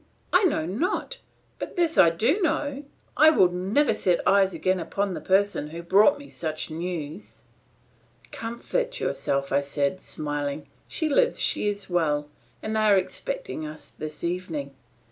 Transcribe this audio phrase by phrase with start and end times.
[0.33, 1.19] I know not;
[1.59, 5.83] but this I do know, I would never set eyes again upon the person who
[5.83, 7.43] brought me such news."
[8.31, 12.27] "Comfort yourself," said I, smiling, "she lives, she is well,
[12.63, 14.73] and they are expecting us this evening.